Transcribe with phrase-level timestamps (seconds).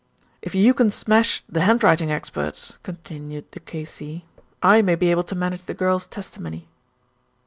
[0.41, 4.25] "If you can smash the handwriting experts," continued the K.C.,
[4.63, 6.67] "I may be able to manage the girl's testimony."